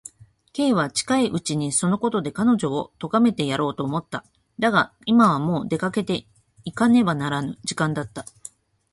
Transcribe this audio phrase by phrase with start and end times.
[0.53, 4.25] Ｋ は近いうちにそのことで彼女をとがめてやろうと思った。
[4.57, 6.25] だが、今はもう出かけて
[6.65, 8.25] いかねばならぬ時間だった。